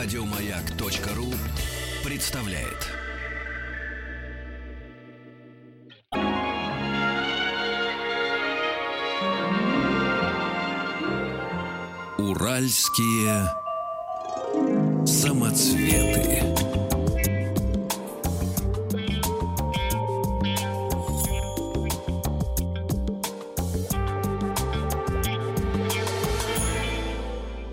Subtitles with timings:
[0.00, 1.34] Радиомаяк.ру
[2.04, 2.86] представляет.
[12.16, 13.50] Уральские
[15.04, 16.44] самоцветы.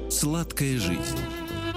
[0.09, 1.24] Сладкая жизнь.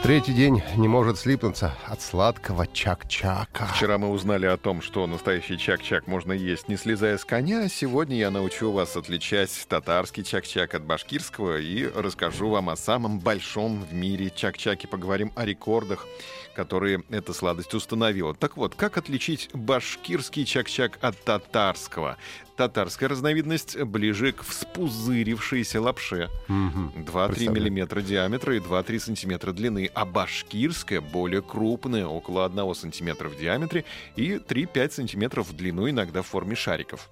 [0.08, 3.66] Третий день не может слипнуться от сладкого чак-чака.
[3.66, 7.68] Вчера мы узнали о том, что настоящий чак-чак можно есть, не слезая с коня.
[7.68, 13.84] Сегодня я научу вас отличать татарский чак-чак от башкирского и расскажу вам о самом большом
[13.84, 14.88] в мире чак-чаке.
[14.88, 16.06] Поговорим о рекордах,
[16.54, 18.34] которые эта сладость установила.
[18.34, 22.16] Так вот, как отличить башкирский чак-чак от татарского?
[22.58, 26.28] Татарская разновидность ближе к вспузырившейся лапше.
[26.48, 26.92] Мгм.
[26.96, 27.52] 2-3 Представляю.
[27.52, 33.84] миллиметра диаметра и 2-3 сантиметра длины, а башкирская более крупная, около 1 сантиметра в диаметре
[34.16, 37.10] и 3-5 сантиметров в длину, иногда в форме шариков.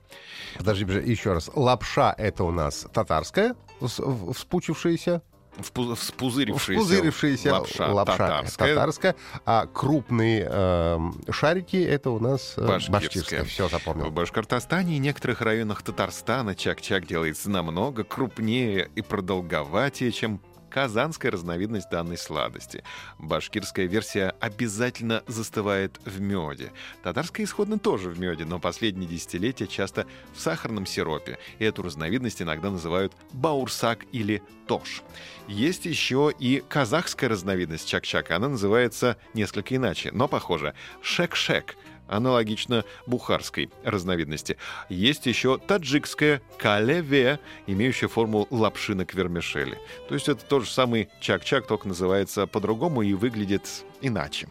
[0.59, 1.49] Подожди, еще раз.
[1.55, 5.23] Лапша— это у нас татарская, вспучившаяся,
[5.61, 8.69] Вспузырившаяся, вспузырившаяся лапша, лапша татарская.
[8.75, 12.93] татарская, а крупные эм, шарики— это у нас э, Башкирская.
[13.01, 13.45] башкирская.
[13.45, 14.11] Все, В запомнил.
[14.11, 20.41] Башкортостане и некоторых районах Татарстана чак-чак делается намного крупнее и продолговатее, чем
[20.77, 22.85] казанская разновидность данной сладости.
[23.19, 26.71] Башкирская версия обязательно застывает в меде.
[27.03, 31.39] Татарская исходно тоже в меде, но последние десятилетия часто в сахарном сиропе.
[31.59, 35.03] Эту разновидность иногда называют баурсак или тош.
[35.49, 38.37] Есть еще и казахская разновидность чак-чака.
[38.37, 40.75] Она называется несколько иначе, но похоже.
[41.03, 41.75] Шек-шек
[42.09, 44.57] аналогично бухарской разновидности.
[44.89, 49.79] Есть еще таджикская калеве, имеющая форму лапшинок вермишели.
[50.09, 53.63] То есть это тот же самый чак-чак, только называется по-другому и выглядит
[54.01, 54.49] иначе.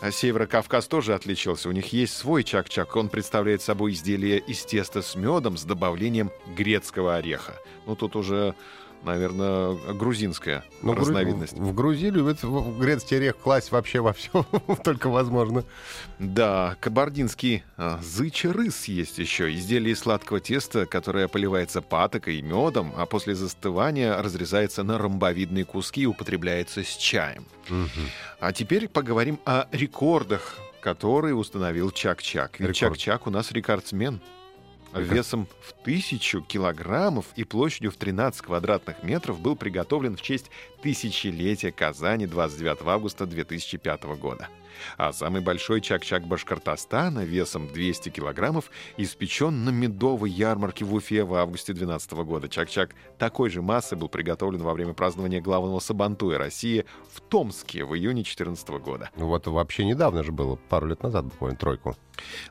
[0.00, 1.68] А Северокавказ тоже отличился.
[1.68, 2.96] У них есть свой чак-чак.
[2.96, 7.54] Он представляет собой изделие из теста с медом с добавлением грецкого ореха.
[7.86, 8.54] Ну, тут уже,
[9.02, 11.54] наверное, грузинская Ну, гру- разновидность.
[11.54, 14.44] В Грузии любят в грецкий орех класть вообще во все,
[14.84, 15.64] только возможно.
[16.18, 19.52] Да, кабардинский а, зычий рыс есть еще.
[19.54, 25.64] Изделие из сладкого теста, которое поливается патокой и медом, а после застывания разрезается на ромбовидные
[25.64, 27.46] куски и употребляется с чаем.
[28.40, 32.58] А теперь поговорим о рекордах, которые установил Чак-Чак.
[32.58, 32.74] Ведь.
[32.76, 34.20] Чак-Чак у нас рекордсмен.
[34.94, 40.50] Весом в тысячу килограммов и площадью в 13 квадратных метров был приготовлен в честь
[40.82, 44.48] тысячелетия Казани 29 августа 2005 года.
[44.96, 51.34] А самый большой чак-чак Башкортостана весом 200 килограммов испечен на медовой ярмарке в Уфе в
[51.34, 52.48] августе 2012 года.
[52.48, 57.94] Чак-чак такой же массы был приготовлен во время празднования главного Сабантуя России в Томске в
[57.94, 59.10] июне 2014 года.
[59.16, 61.96] Ну, Вот вообще недавно же было, пару лет назад буквально, тройку.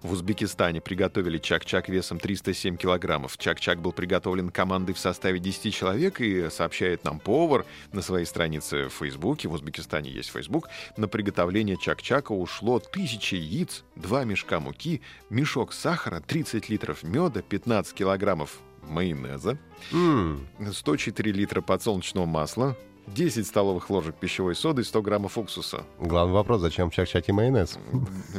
[0.02, 3.38] В Узбекистане приготовили чак-чак весом 307 килограммов.
[3.38, 8.88] Чак-чак был приготовлен командой в составе 10 человек и сообщает нам повар на своей странице
[8.88, 9.48] в Фейсбуке.
[9.48, 10.70] В Узбекистане есть Фейсбук.
[10.98, 11.78] На приготовление
[12.10, 19.60] чак-чака ушло 1000 яиц, 2 мешка муки, мешок сахара, 30 литров меда, 15 килограммов майонеза,
[19.92, 22.76] М, 104 литра подсолнечного масла,
[23.08, 25.84] 10 столовых ложек пищевой соды и 100 граммов уксуса.
[26.00, 27.78] Главный вопрос, зачем в чак-чаке майонез?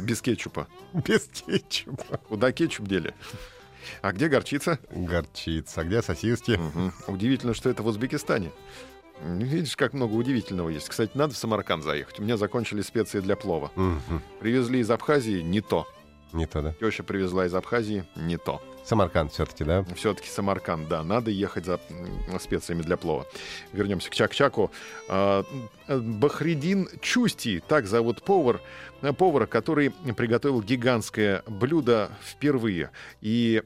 [0.01, 0.67] Без кетчупа.
[0.93, 2.17] Без кетчупа.
[2.27, 3.13] Куда кетчуп дели?
[4.01, 4.79] А где горчица?
[4.91, 5.83] Горчица.
[5.85, 6.51] Где сосиски?
[6.51, 6.91] Мгм.
[7.07, 8.51] Удивительно, что это в Узбекистане.
[9.23, 10.89] Видишь, как много удивительного есть.
[10.89, 12.19] Кстати, надо в Самарканд заехать.
[12.19, 13.71] У меня закончились специи для плова.
[13.75, 14.21] Мгм.
[14.39, 15.87] Привезли из Абхазии не то.
[16.33, 16.73] Не то, да?
[16.79, 18.61] Теща привезла из Абхазии не то.
[18.85, 19.85] Самарканд все-таки, да?
[19.95, 21.79] Все-таки Самарканд, да, надо ехать за
[22.39, 23.27] специями для плова.
[23.73, 24.71] Вернемся к Чак-Чаку.
[25.07, 25.43] А,
[25.87, 28.59] э, Бахридин Чусти, так зовут повар,
[29.01, 32.91] э, повара, который приготовил гигантское блюдо впервые.
[33.21, 33.61] И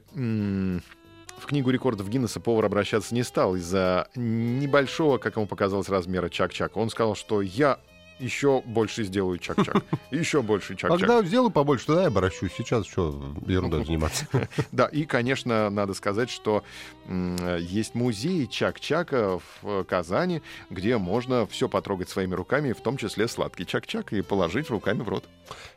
[1.38, 6.78] в книгу рекордов Гиннесса повар обращаться не стал из-за небольшого, как ему показалось, размера Чак-Чака.
[6.78, 7.78] Он сказал, что я
[8.18, 9.84] еще больше сделаю Чак-Чак.
[10.10, 11.00] Еще больше А Чак-Чак.
[11.00, 12.52] когда сделаю побольше, туда я обращусь.
[12.56, 14.26] Сейчас что, ерундой заниматься?
[14.72, 16.64] Да, и, конечно, надо сказать, что
[17.08, 23.66] есть музей Чак-Чака в Казани, где можно все потрогать своими руками, в том числе сладкий
[23.66, 25.24] Чак-Чак, и положить руками в рот.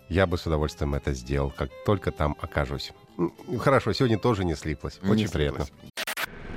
[0.07, 2.91] Я бы с удовольствием это сделал, как только там окажусь.
[3.59, 4.99] Хорошо, сегодня тоже не слиплось.
[5.01, 5.69] Не Очень слиплось.
[5.69, 5.89] приятно.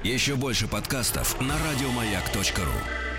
[0.05, 3.12] Еще больше подкастов на радиомаяк.ру.